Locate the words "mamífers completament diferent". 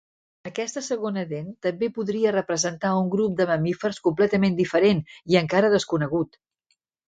3.53-5.07